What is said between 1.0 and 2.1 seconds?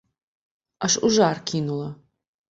у жар кінула.